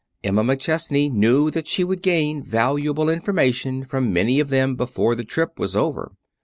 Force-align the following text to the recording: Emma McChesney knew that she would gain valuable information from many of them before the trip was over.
Emma 0.23 0.43
McChesney 0.43 1.11
knew 1.11 1.51
that 1.51 1.67
she 1.67 1.83
would 1.83 2.01
gain 2.01 2.43
valuable 2.43 3.07
information 3.07 3.83
from 3.83 4.11
many 4.11 4.39
of 4.39 4.49
them 4.49 4.75
before 4.75 5.13
the 5.13 5.23
trip 5.23 5.59
was 5.59 5.75
over. 5.75 6.11